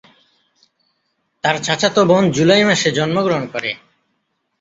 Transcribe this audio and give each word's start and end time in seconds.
তার 1.43 1.55
চাচাতো 1.63 2.01
বোন 2.05 2.23
জুলাই 2.31 2.63
মাসে 2.63 2.89
জন্মগ্রহণ 2.97 3.43
করে। 3.53 3.71